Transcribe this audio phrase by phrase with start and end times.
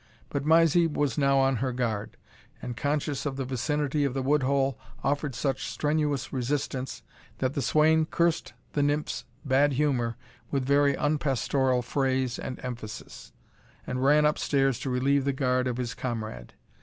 [0.29, 2.17] But Mysie was now on her guard,
[2.59, 7.03] and, conscious of the vicinity of the wood hole, offered such strenuous resistance,
[7.37, 10.17] that the swain cursed the nymph's bad humour
[10.49, 13.31] with very unpastoral phrase and emphasis,
[13.85, 16.55] and ran up stairs to relieve the guard of his comrade.